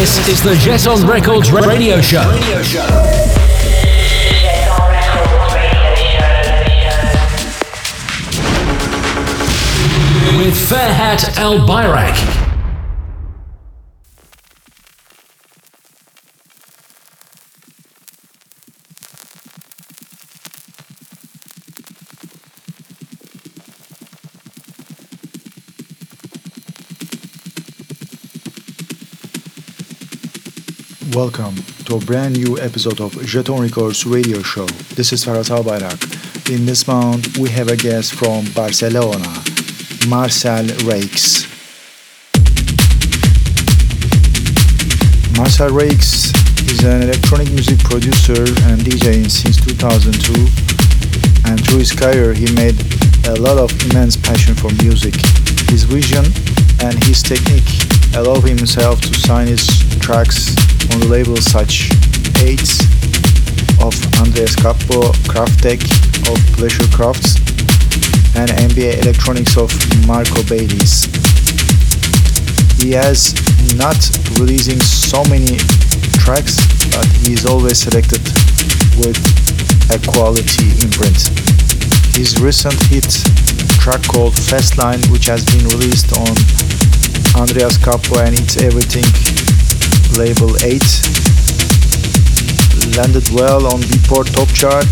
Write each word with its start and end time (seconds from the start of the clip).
This 0.00 0.28
is 0.28 0.42
the 0.42 0.54
Jeton 0.54 1.06
Records 1.06 1.52
radio 1.52 2.00
show. 2.00 2.26
Radio 2.32 2.62
show. 2.62 2.80
With 10.38 10.56
Ferhat 10.56 11.36
Albayrak. 11.36 12.29
Welcome 31.20 31.56
to 31.84 31.96
a 31.96 31.98
brand 31.98 32.38
new 32.38 32.58
episode 32.58 32.98
of 32.98 33.12
Jeton 33.12 33.60
Records 33.60 34.06
radio 34.06 34.40
show. 34.40 34.64
This 34.96 35.12
is 35.12 35.22
Ferhat 35.22 35.50
Albayrak. 35.50 36.00
In 36.48 36.64
this 36.64 36.86
month, 36.86 37.36
we 37.36 37.50
have 37.50 37.68
a 37.68 37.76
guest 37.76 38.14
from 38.14 38.46
Barcelona, 38.54 39.28
Marcel 40.08 40.64
Rakes. 40.88 41.44
Marcel 45.36 45.68
Rakes 45.68 46.32
is 46.72 46.84
an 46.84 47.02
electronic 47.02 47.50
music 47.52 47.78
producer 47.80 48.40
and 48.72 48.80
DJ 48.80 49.28
since 49.28 49.60
2002, 49.60 50.32
and 51.52 51.62
through 51.66 51.80
his 51.80 51.92
career, 51.92 52.32
he 52.32 52.50
made 52.54 52.80
a 53.28 53.36
lot 53.36 53.58
of 53.58 53.68
immense 53.90 54.16
passion 54.16 54.54
for 54.54 54.72
music. 54.82 55.16
His 55.68 55.84
vision 55.84 56.24
and 56.80 56.96
his 57.04 57.22
technique 57.22 57.68
allow 58.16 58.40
himself 58.40 59.02
to 59.02 59.12
sign 59.12 59.48
his 59.48 59.89
tracks 60.00 60.56
on 60.92 61.08
labels 61.08 61.44
such 61.44 61.90
as 61.90 62.42
Aids 62.42 62.80
of 63.84 63.94
Andrés 64.20 64.56
Campo, 64.56 65.12
Kraftek 65.28 65.80
of 66.28 66.36
Pleasure 66.56 66.88
Crafts, 66.90 67.36
and 68.36 68.50
MB 68.70 69.00
Elektronics 69.04 69.56
of 69.60 69.70
Marco 70.06 70.42
Bailey. 70.48 70.80
He 72.80 72.92
has 72.96 73.36
not 73.76 73.98
releasing 74.40 74.80
so 74.80 75.22
many 75.24 75.56
tracks, 76.24 76.56
but 76.96 77.06
he 77.20 77.32
is 77.34 77.46
always 77.46 77.78
selected 77.78 78.22
with 78.98 79.20
a 79.92 79.98
quality 80.10 80.72
imprint. 80.80 81.28
His 82.16 82.40
recent 82.40 82.80
hit 82.88 83.08
track 83.80 84.02
called 84.08 84.34
Fastline, 84.34 85.00
which 85.12 85.26
has 85.26 85.44
been 85.44 85.68
released 85.68 86.12
on 86.16 86.34
Andrés 87.36 87.76
Campo 87.82 88.18
and 88.20 88.38
It's 88.38 88.56
Everything 88.56 89.59
label 90.18 90.50
8 90.64 90.80
landed 92.96 93.28
well 93.30 93.66
on 93.70 93.78
Beatport 93.86 94.26
top 94.34 94.50
chart 94.50 94.86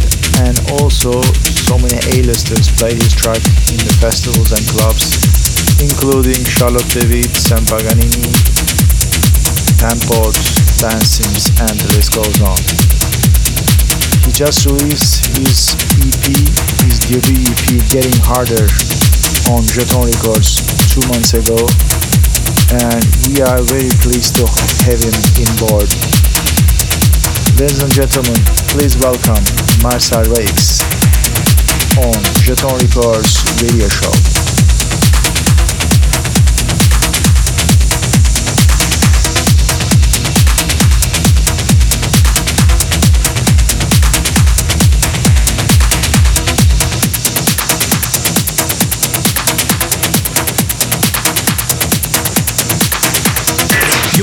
and 0.47 0.55
also 0.79 1.23
so 1.67 1.79
many 1.79 1.99
A-listers 2.15 2.71
played 2.79 3.01
his 3.01 3.15
track 3.15 3.43
in 3.73 3.81
the 3.83 3.95
festivals 3.99 4.53
and 4.53 4.63
clubs 4.69 5.19
including 5.83 6.39
Charlotte 6.45 6.87
de 6.91 7.07
Witte, 7.07 7.35
Sam 7.35 7.63
Paganini, 7.67 8.31
Tamport, 9.79 10.35
Dan 10.79 11.01
Sims 11.03 11.51
and 11.63 11.75
the 11.79 11.89
list 11.95 12.15
goes 12.15 12.39
on. 12.43 12.59
He 14.27 14.31
just 14.35 14.67
released 14.67 15.27
his 15.39 15.75
EP, 16.03 16.27
his 16.87 16.99
debut 17.07 17.43
EP 17.49 17.83
Getting 17.91 18.19
Harder 18.23 18.67
on 19.55 19.63
Jeton 19.71 20.07
Records 20.07 20.63
two 20.93 21.03
months 21.09 21.35
ago 21.35 21.59
and 22.71 23.05
we 23.27 23.41
are 23.41 23.63
very 23.63 23.89
pleased 24.05 24.37
to 24.37 24.45
have 24.85 25.01
him 25.01 25.17
in 25.41 25.49
board. 25.57 25.89
Ladies 27.59 27.83
and 27.83 27.93
gentlemen, 27.93 28.37
please 28.69 28.97
welcome 28.99 29.43
Marcel 29.83 30.25
Rakes 30.25 30.81
on 31.97 32.21
Jeton 32.45 32.79
Records 32.81 33.63
radio 33.63 33.89
show. 33.89 34.38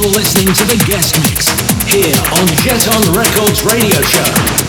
Listening 0.10 0.54
to 0.54 0.64
the 0.66 0.84
guest 0.86 1.16
mix 1.22 1.48
here 1.88 2.16
on 2.38 2.48
Jeton 2.62 3.16
Records 3.16 3.64
Radio 3.64 4.02
Show. 4.02 4.65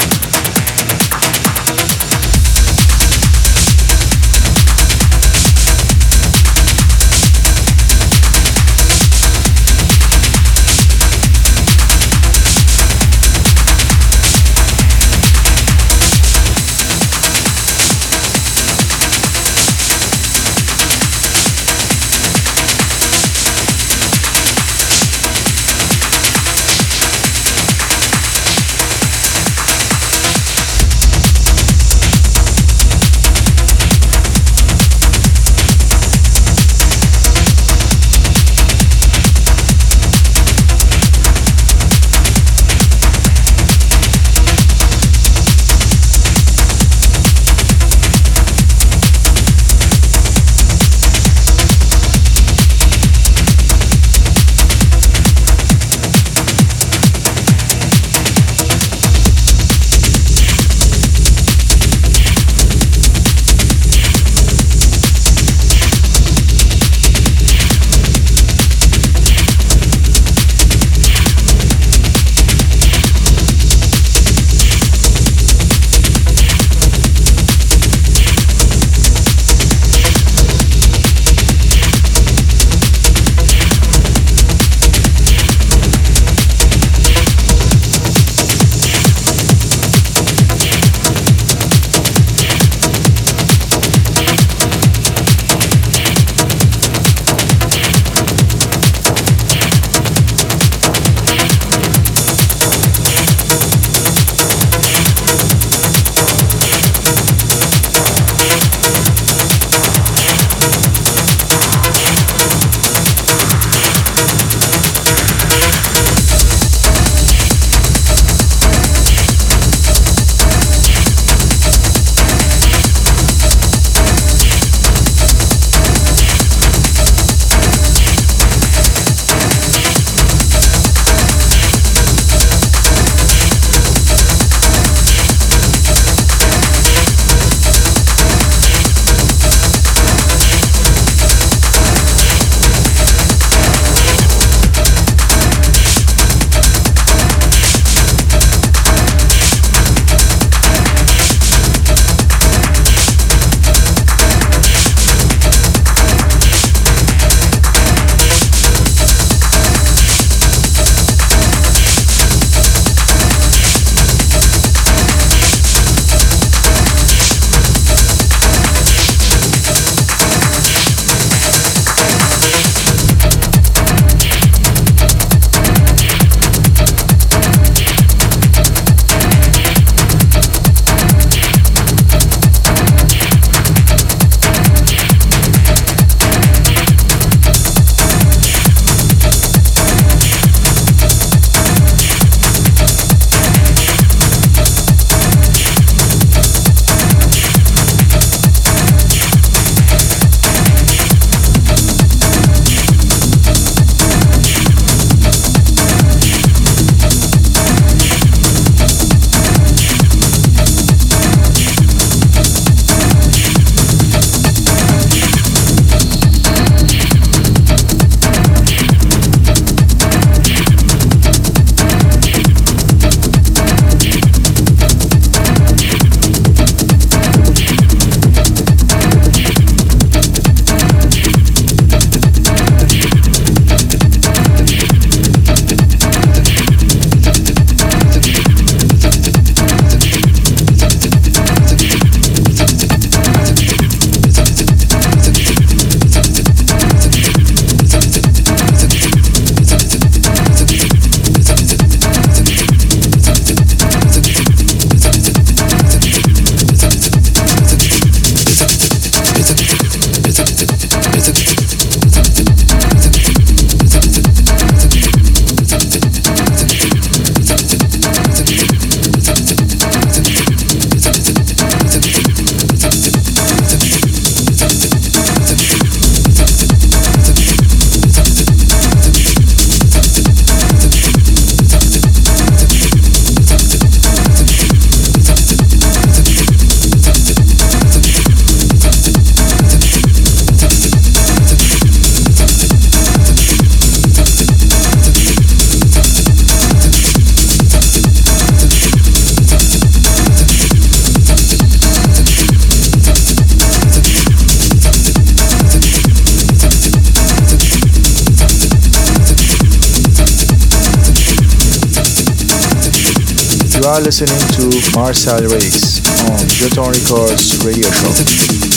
Are 313.97 314.03
listening 314.03 314.39
to 314.53 314.99
Marcel 314.99 315.41
Riggs 315.41 316.05
on 316.29 316.39
Jeton 316.49 316.93
Records 316.93 317.65
radio 317.65 317.91
show. 317.91 318.76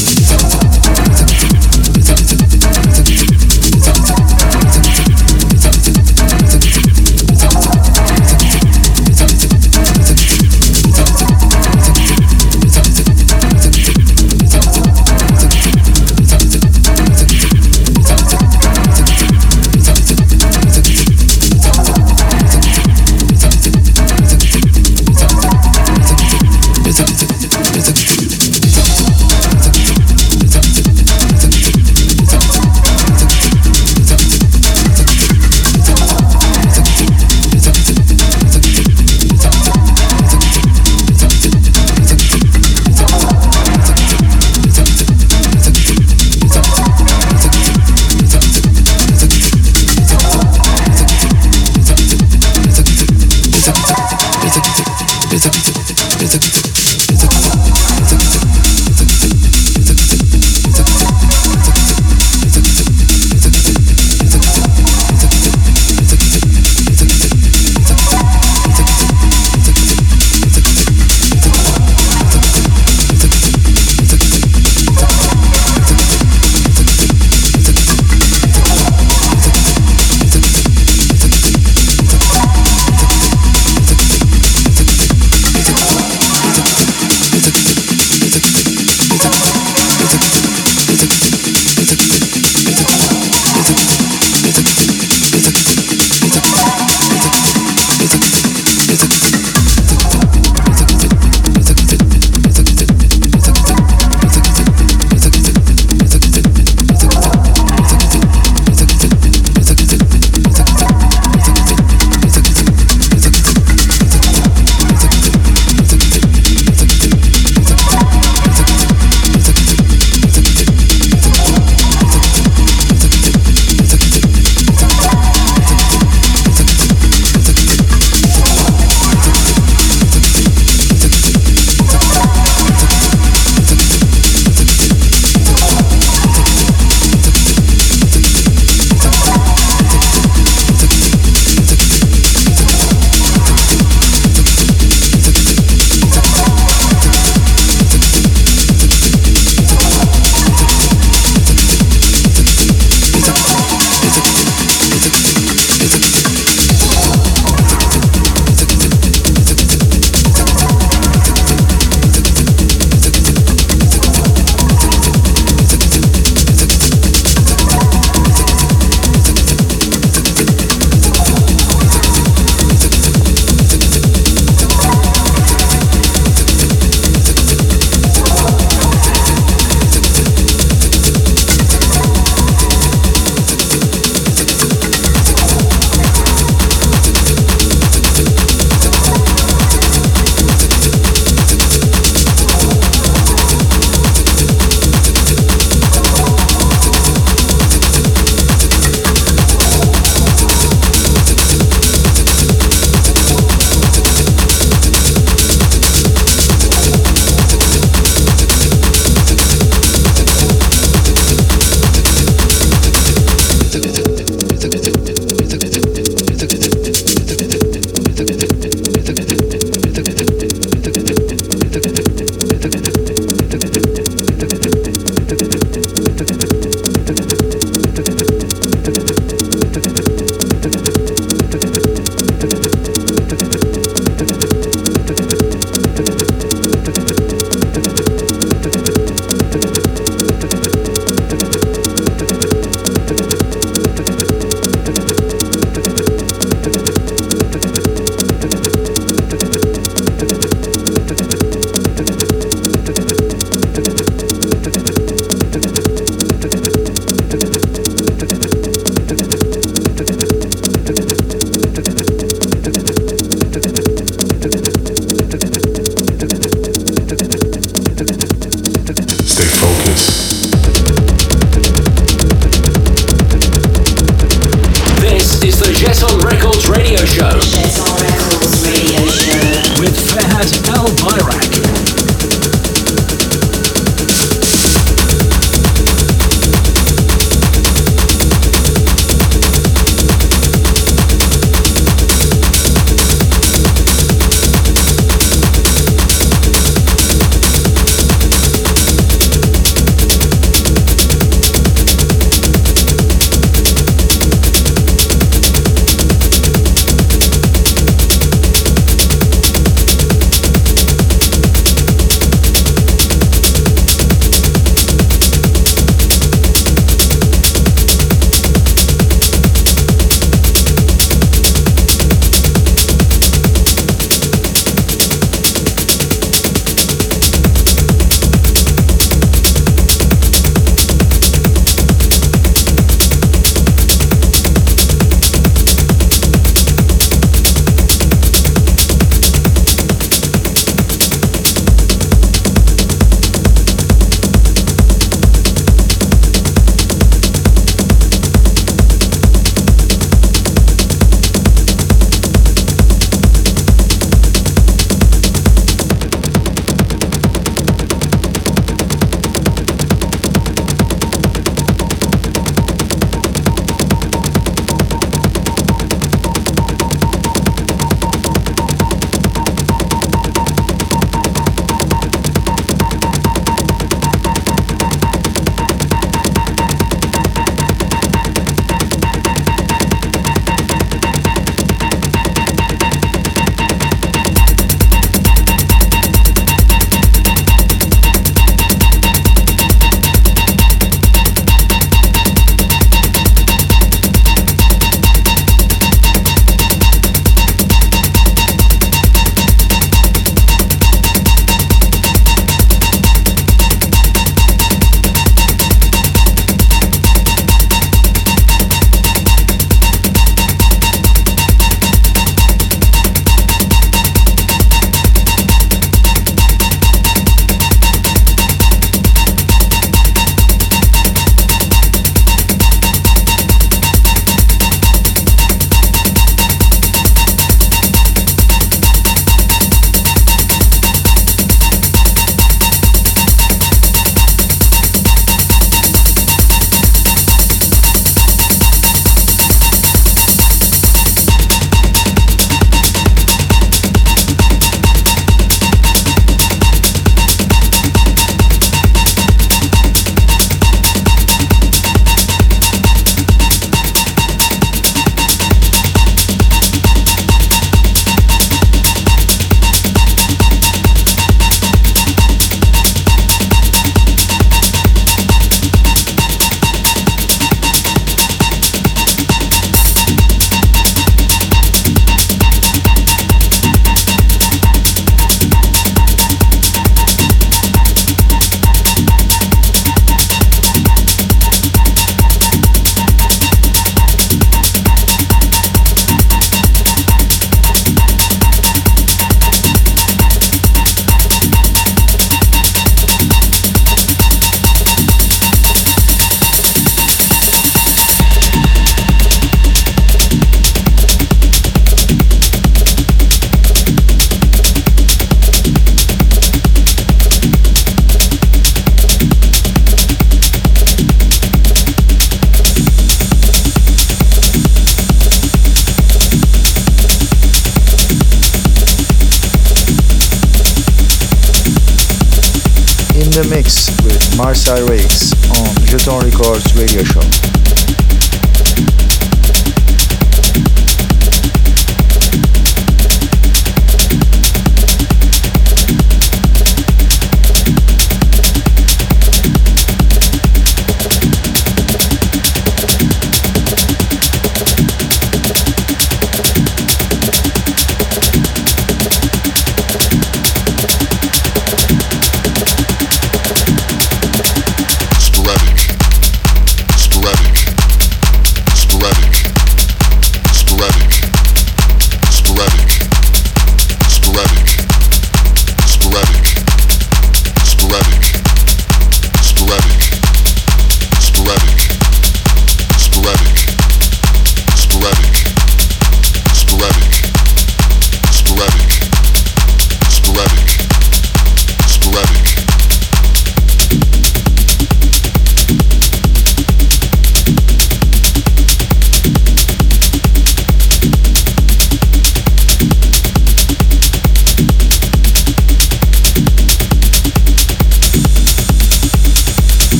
The 523.27 523.47
mix 523.49 523.89
with 524.03 524.37
Marcel 524.37 524.87
Riggs 524.87 525.33
on 525.59 525.67
Jeton 525.83 526.23
Records 526.23 526.73
radio 526.75 527.03
show. 527.03 527.19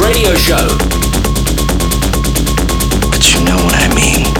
radio 0.00 0.34
show. 0.34 0.78
But 3.10 3.34
you 3.34 3.44
know 3.44 3.56
what 3.56 3.74
I 3.76 3.88
mean. 3.94 4.39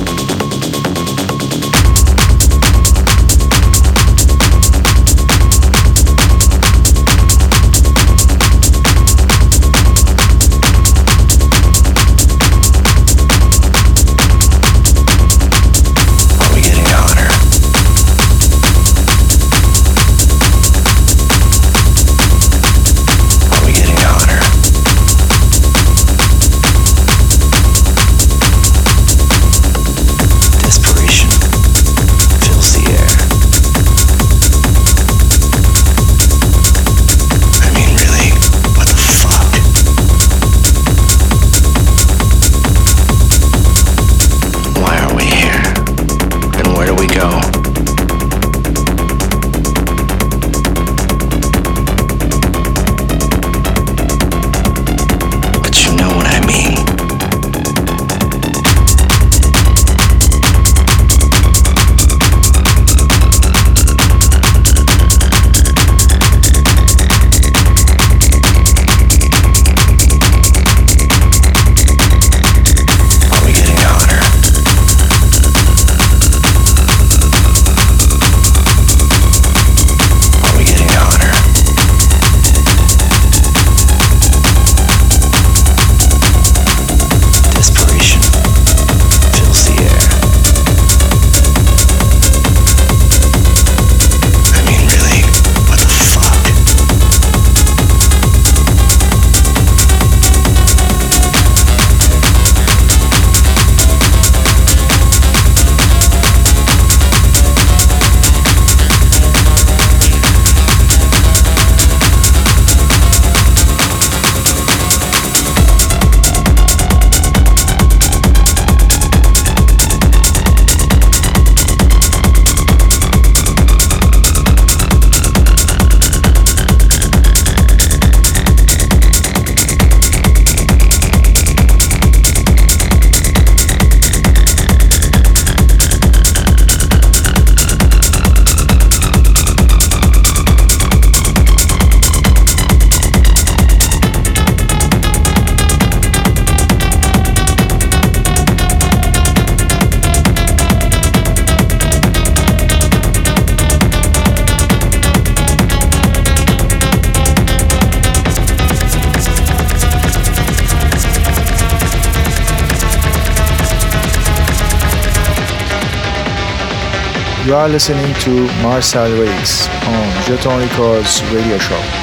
You 167.51 167.57
are 167.57 167.69
listening 167.69 168.15
to 168.21 168.47
Marcel 168.63 169.11
Riggs 169.21 169.67
on 169.67 170.07
Jeton 170.23 170.61
Records 170.61 171.21
radio 171.35 171.59
show. 171.59 172.00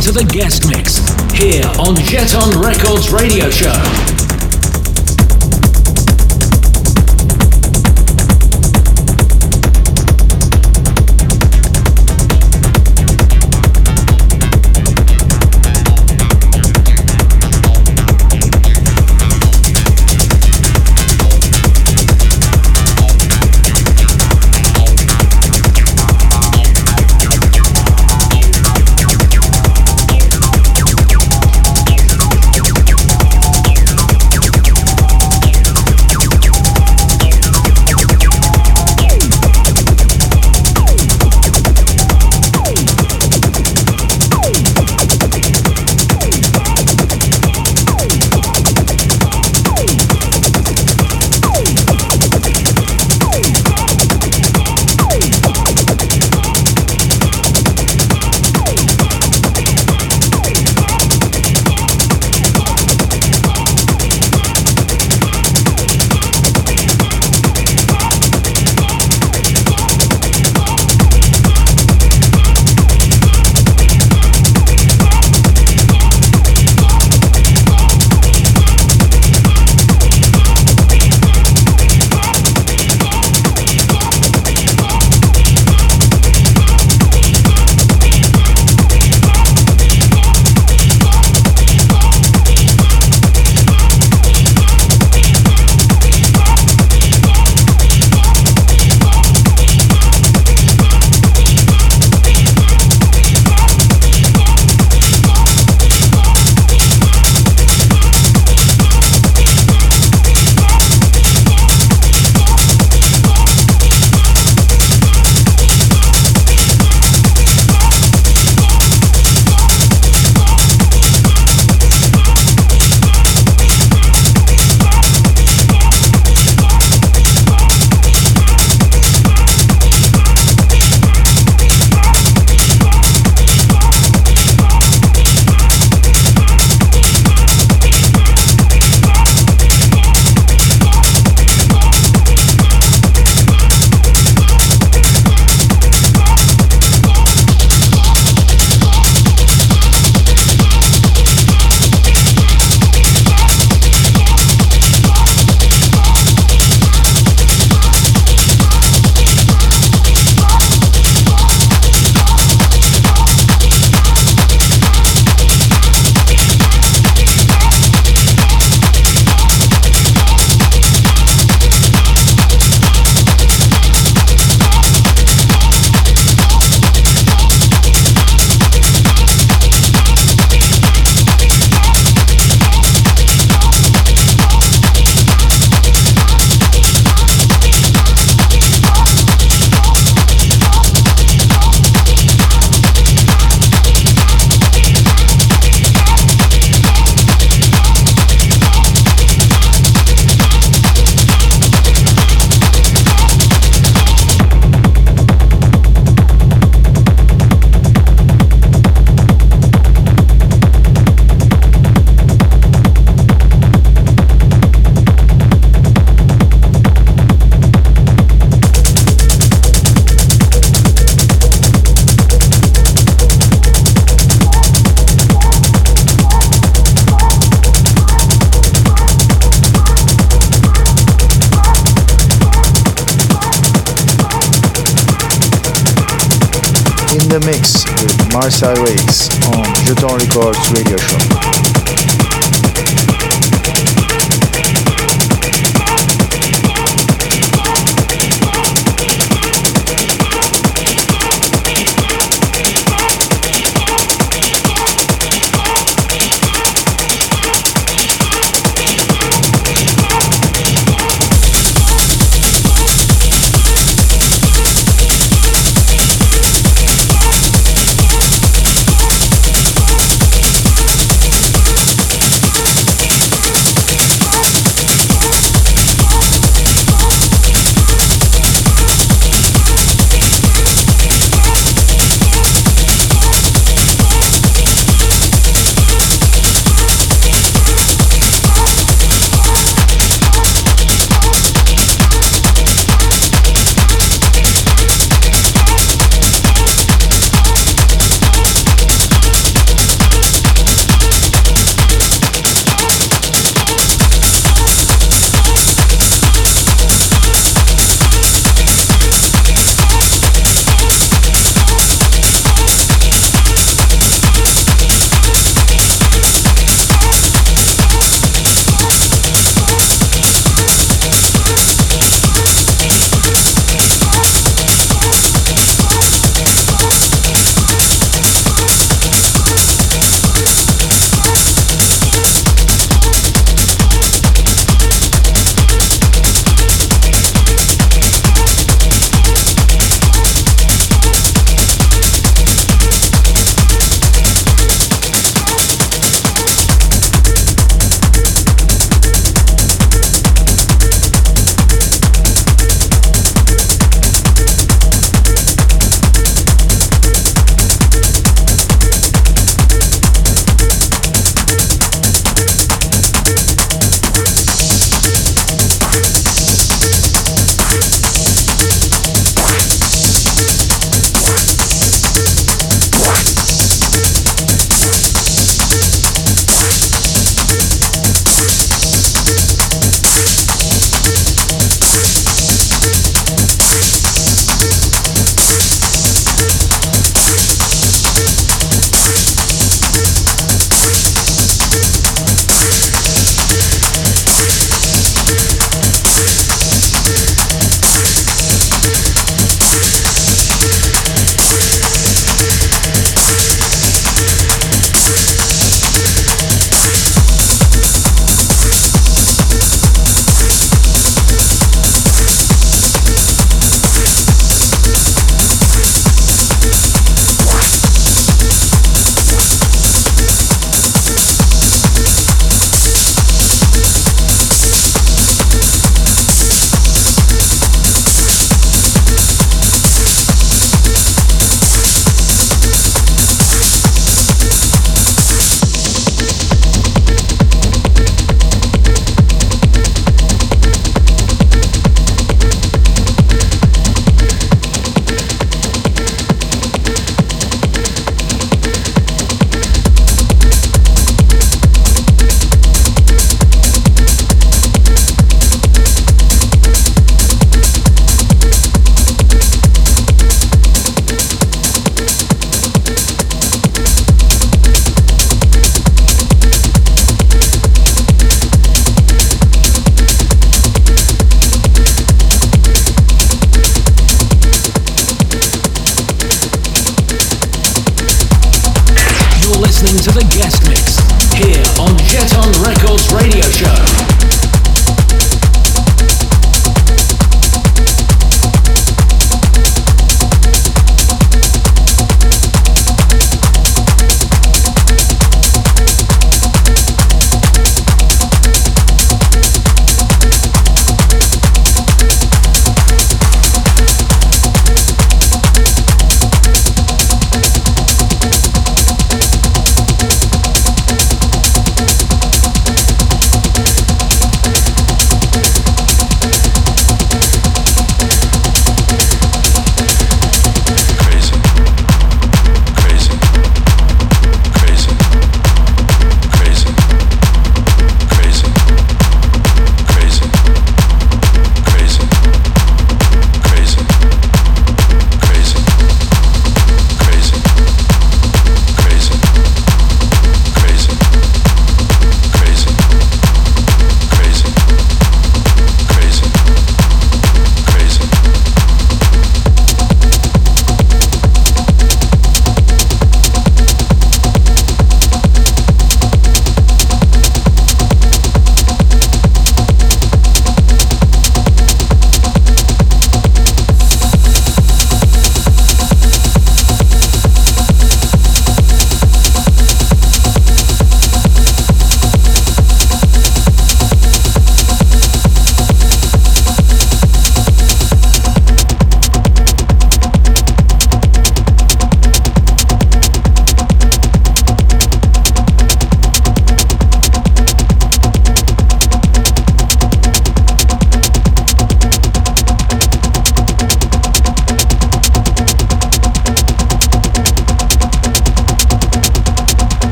To 0.00 0.12
the 0.12 0.24
guest 0.24 0.66
mix 0.66 0.98
here 1.32 1.64
on 1.78 1.94
Jeton 1.96 2.62
Records 2.62 3.10
Radio 3.12 3.50
Show. 3.50 3.89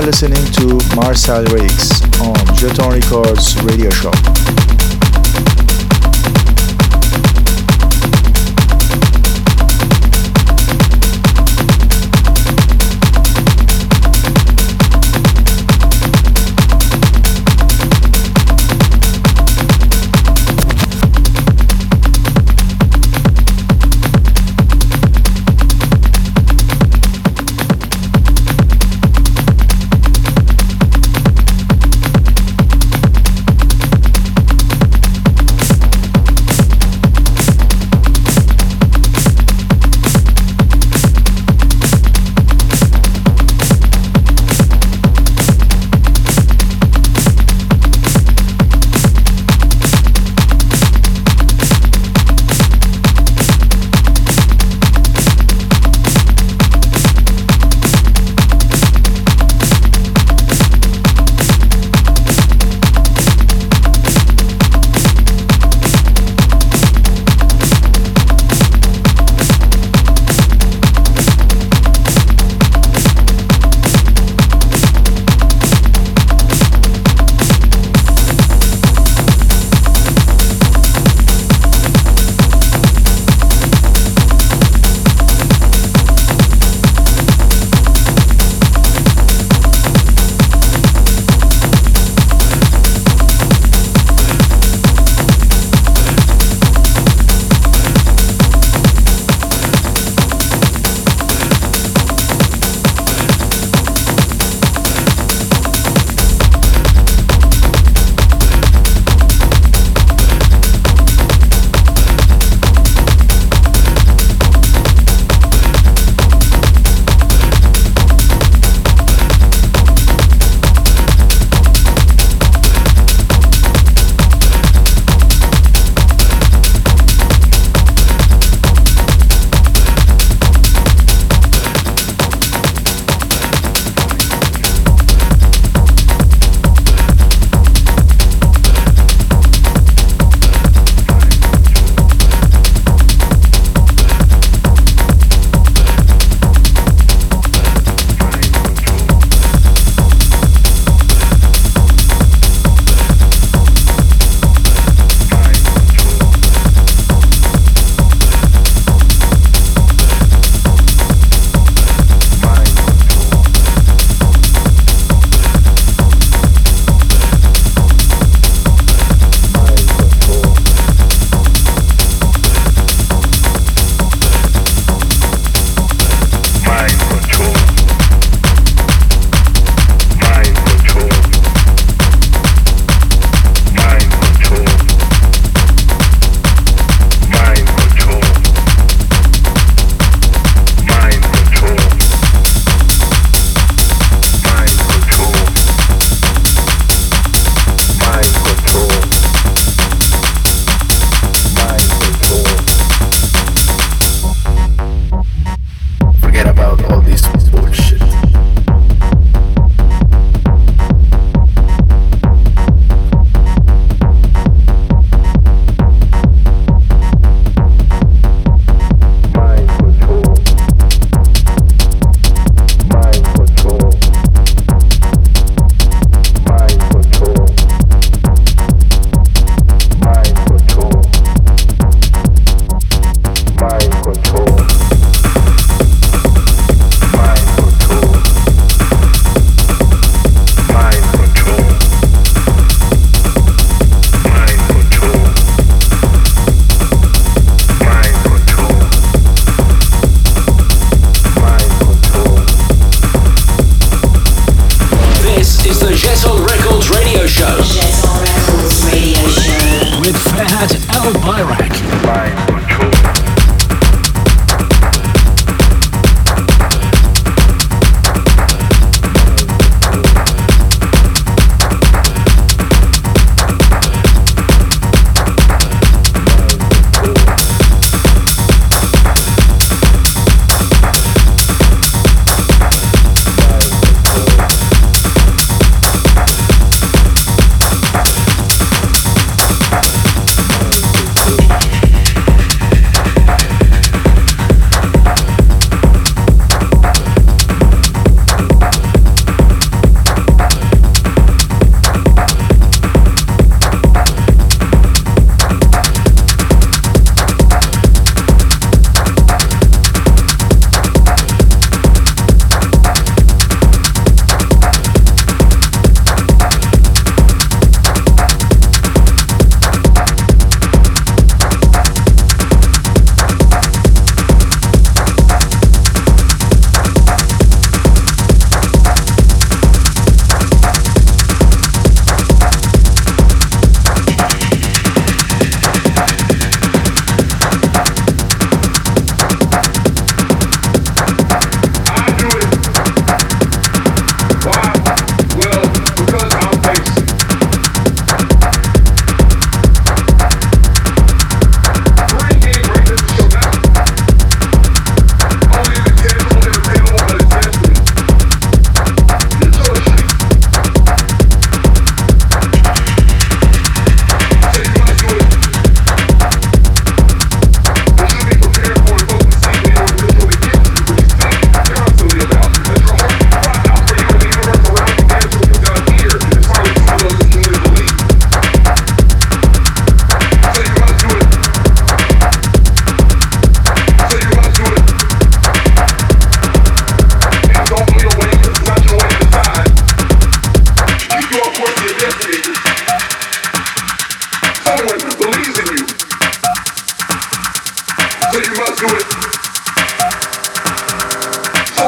Are 0.00 0.06
listening 0.06 0.44
to 0.52 0.78
Marcel 0.96 1.44
Rix 1.46 2.02
on 2.20 2.34
Jeton 2.56 2.92
Records 2.92 3.60
radio 3.62 3.90
show. 3.90 4.59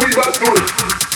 we 0.04 0.12
about 0.12 0.34
to 0.34 0.44
do 0.44 0.52
it. 0.52 1.11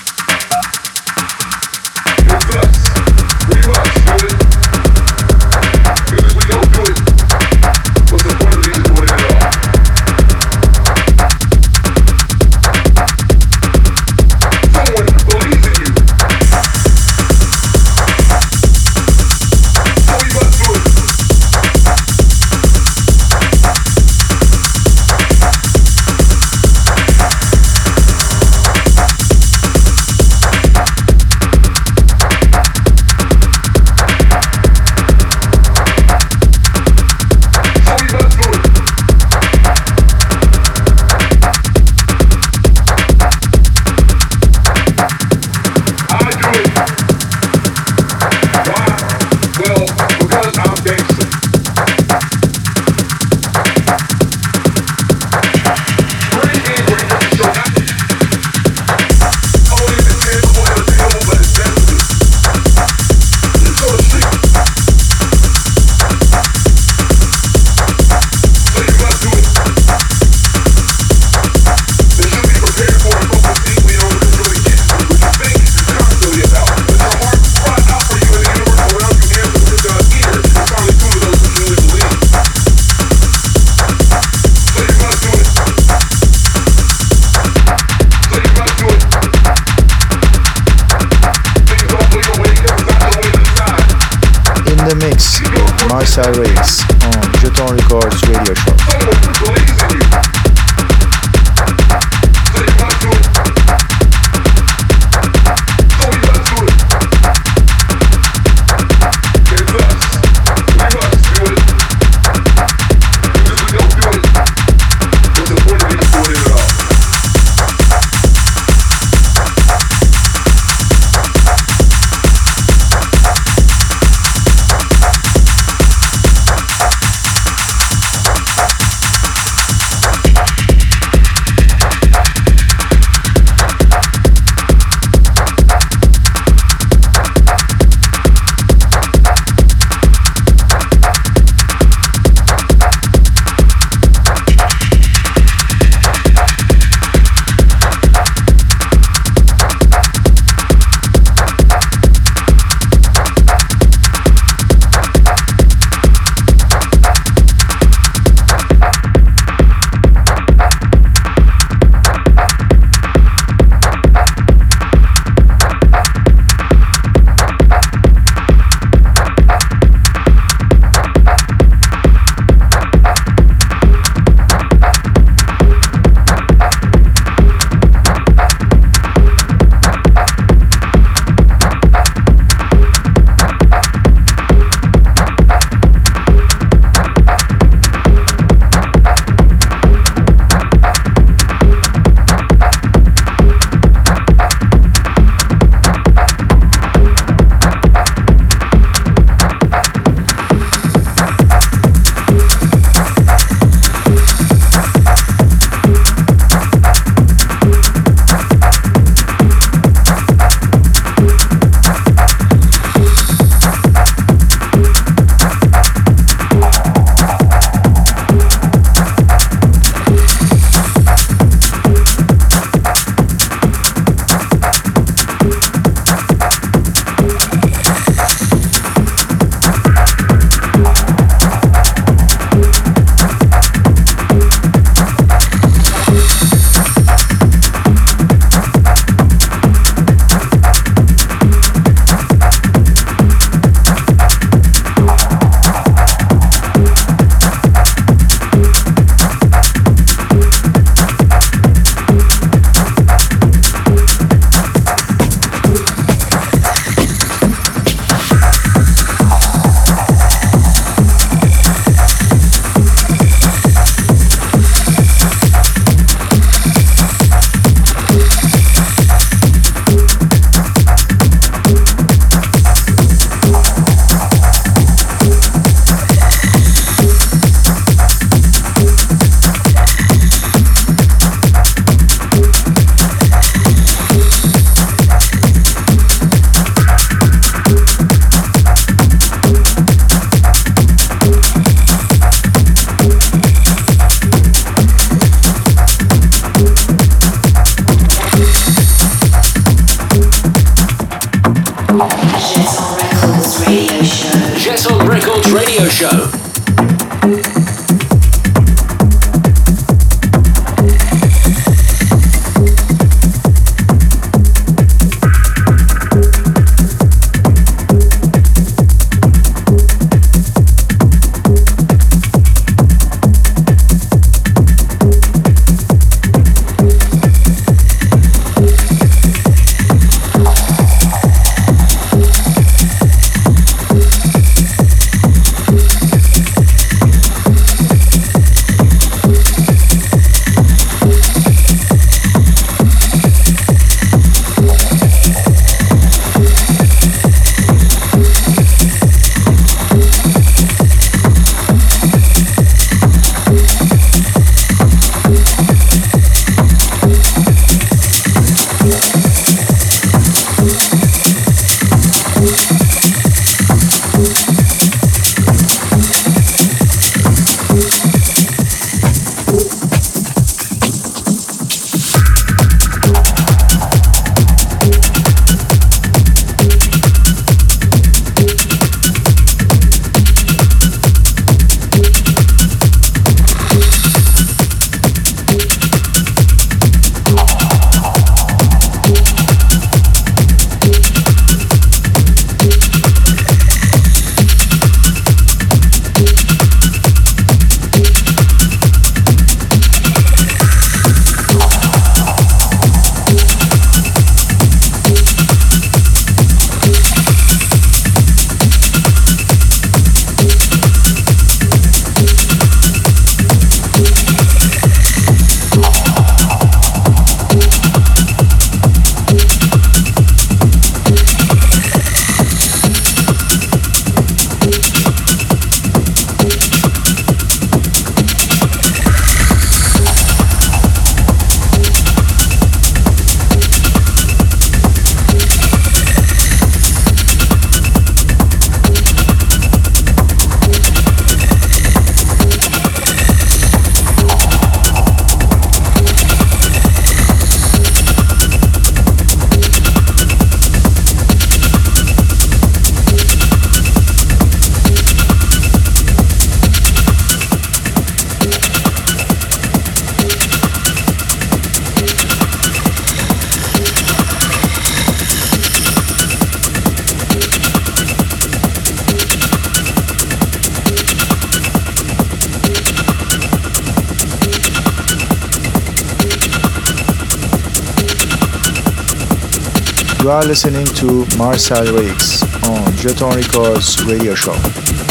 You 480.27 480.33
are 480.33 480.45
listening 480.45 480.87
to 480.87 481.25
Marcel 481.39 481.85
Riggs 481.95 482.43
on 482.65 482.91
Jeton 482.99 483.37
Records 483.37 484.05
radio 484.07 484.35
show. 484.35 485.06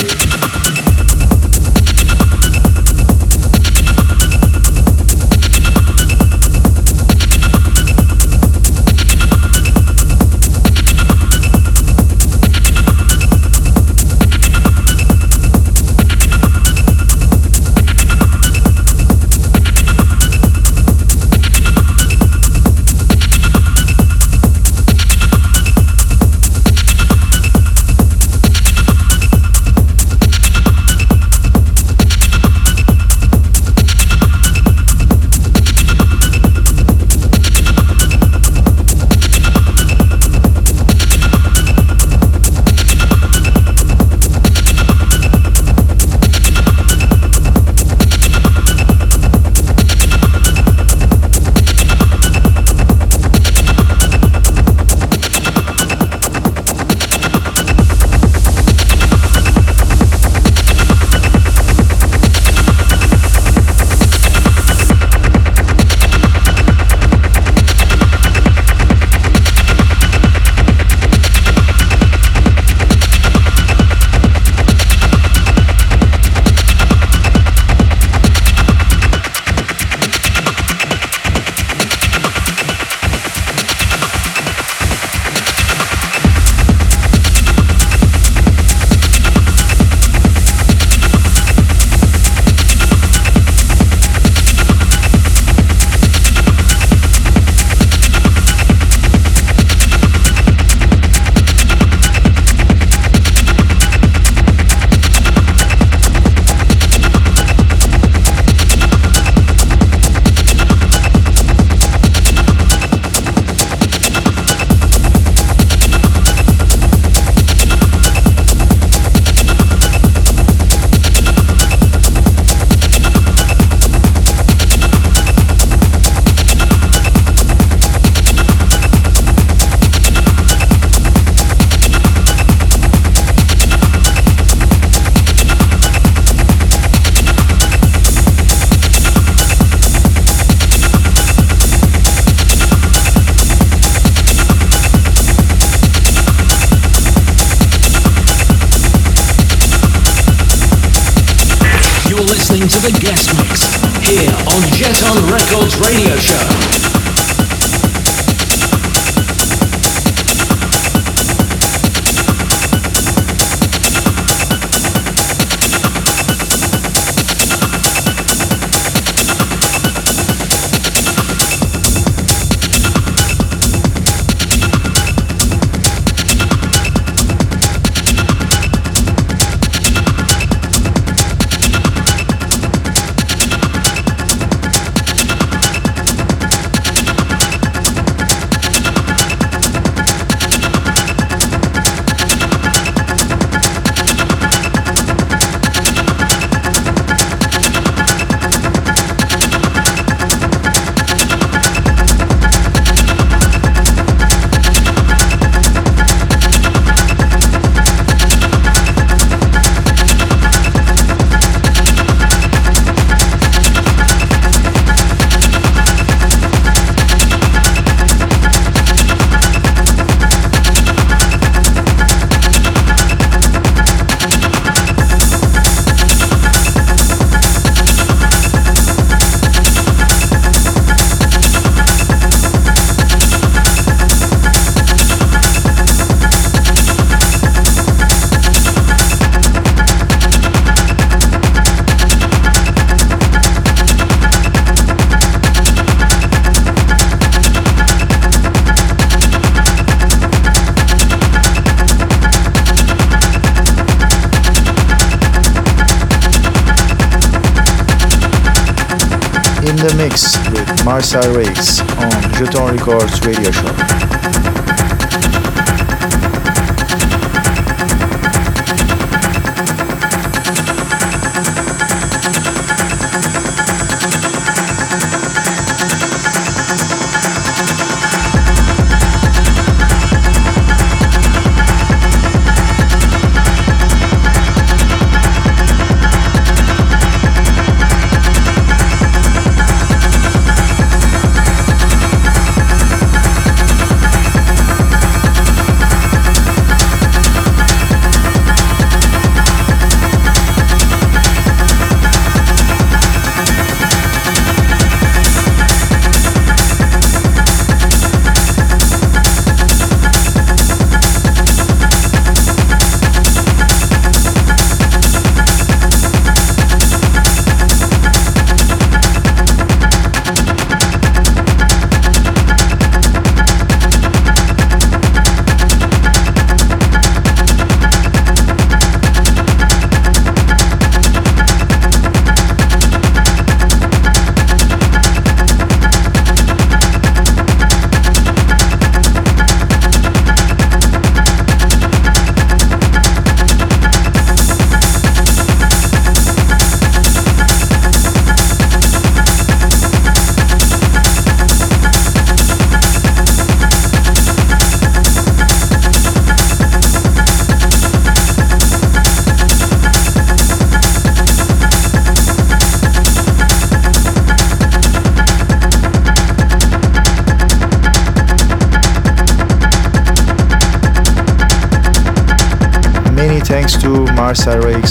Jeton 262.38 262.70
Records 262.72 263.26
radio 263.26 263.50
show. 263.50 263.95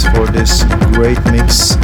For 0.09 0.27
this 0.27 0.65
great 0.95 1.23
mix. 1.31 1.77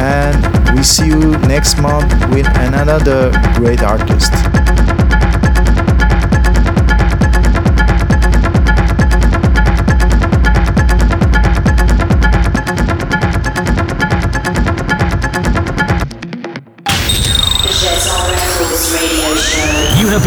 And 0.00 0.76
we 0.76 0.82
see 0.82 1.06
you 1.06 1.38
next 1.46 1.80
month 1.80 2.12
with 2.30 2.46
another 2.58 3.30
great 3.54 3.82
artist. 3.82 4.32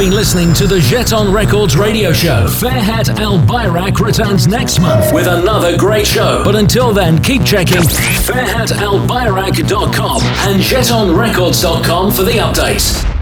Been 0.04 0.14
listening 0.14 0.54
to 0.54 0.68
the 0.68 0.80
Jeton 0.80 1.34
Records 1.34 1.78
radio 1.78 2.12
show. 2.12 2.46
Ferhat 2.46 3.06
Albayrak 3.16 4.02
returns 4.02 4.48
next 4.48 4.80
month 4.80 5.14
with 5.14 5.28
another 5.28 5.78
great 5.78 6.06
show. 6.06 6.44
But 6.44 6.58
until 6.58 6.92
then, 6.92 7.24
keep 7.24 7.46
checking 7.46 7.78
ferhatalbayrak.com 7.78 10.22
and 10.22 10.62
jetonrecords.com 10.62 12.12
for 12.12 12.24
the 12.24 12.34
updates. 12.34 13.13